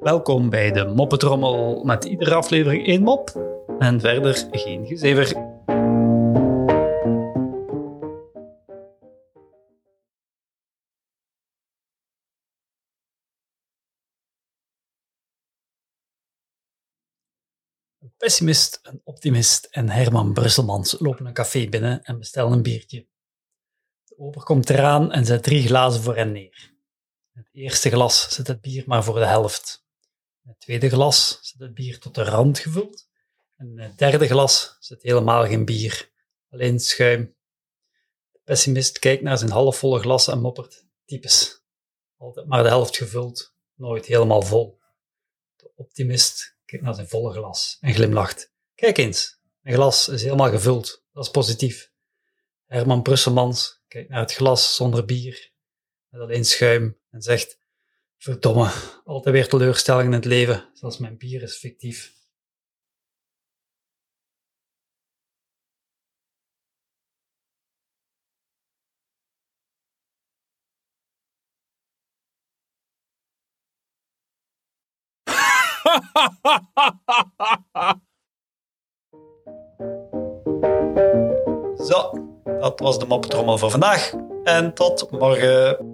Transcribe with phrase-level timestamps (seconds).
[0.00, 3.30] Welkom bij de Moppetrommel met iedere aflevering één mop
[3.78, 5.36] en verder geen gezever.
[17.98, 23.06] Een pessimist, een optimist en Herman Brusselmans lopen een café binnen en bestellen een biertje.
[24.04, 26.73] De ober komt eraan en zet drie glazen voor hen neer.
[27.34, 29.84] In het eerste glas zit het bier maar voor de helft.
[30.42, 33.08] In het tweede glas zit het bier tot de rand gevuld.
[33.56, 36.10] En in het derde glas zit helemaal geen bier,
[36.50, 37.36] alleen schuim.
[38.30, 41.62] De pessimist kijkt naar zijn halfvolle glas en moppert: typisch.
[42.16, 44.80] Altijd maar de helft gevuld, nooit helemaal vol.
[45.56, 48.52] De optimist kijkt naar zijn volle glas en glimlacht.
[48.74, 51.04] Kijk eens, mijn glas is helemaal gevuld.
[51.12, 51.92] Dat is positief.
[52.64, 55.52] Herman Brusselmans kijkt naar het glas zonder bier,
[56.08, 57.58] met alleen schuim, en zegt:
[58.16, 58.70] Verdomme,
[59.04, 60.70] altijd weer teleurstellingen in het leven.
[60.72, 62.12] Zelfs mijn bier is fictief.
[81.88, 82.10] Zo,
[82.44, 84.14] dat was de moppetrommel voor vandaag.
[84.44, 85.93] En tot morgen.